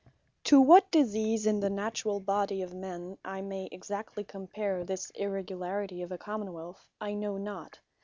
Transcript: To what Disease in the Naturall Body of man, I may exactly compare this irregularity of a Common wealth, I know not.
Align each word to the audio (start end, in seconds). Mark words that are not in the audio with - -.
To 0.45 0.59
what 0.59 0.89
Disease 0.89 1.45
in 1.45 1.59
the 1.59 1.69
Naturall 1.69 2.19
Body 2.25 2.63
of 2.63 2.73
man, 2.73 3.19
I 3.23 3.41
may 3.43 3.69
exactly 3.71 4.23
compare 4.23 4.83
this 4.83 5.11
irregularity 5.11 6.01
of 6.01 6.11
a 6.11 6.17
Common 6.17 6.53
wealth, 6.53 6.89
I 6.99 7.13
know 7.13 7.37
not. 7.37 7.77